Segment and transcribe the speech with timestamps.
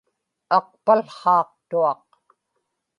[0.57, 2.07] aqpałhaaqtuaq